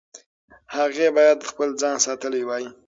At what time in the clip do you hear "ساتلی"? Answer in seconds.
2.05-2.43